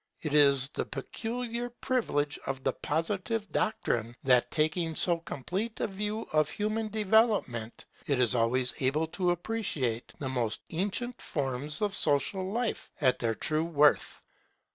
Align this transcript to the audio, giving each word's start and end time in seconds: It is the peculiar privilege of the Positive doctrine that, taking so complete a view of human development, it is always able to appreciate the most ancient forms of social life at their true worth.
It 0.23 0.33
is 0.33 0.67
the 0.69 0.83
peculiar 0.83 1.69
privilege 1.69 2.39
of 2.47 2.63
the 2.63 2.73
Positive 2.73 3.47
doctrine 3.51 4.15
that, 4.23 4.49
taking 4.49 4.95
so 4.95 5.19
complete 5.19 5.79
a 5.79 5.85
view 5.85 6.23
of 6.33 6.49
human 6.49 6.87
development, 6.87 7.85
it 8.07 8.19
is 8.19 8.33
always 8.33 8.73
able 8.79 9.05
to 9.09 9.29
appreciate 9.29 10.11
the 10.17 10.27
most 10.29 10.61
ancient 10.71 11.21
forms 11.21 11.83
of 11.83 11.93
social 11.93 12.49
life 12.51 12.89
at 12.99 13.19
their 13.19 13.35
true 13.35 13.65
worth. 13.65 14.23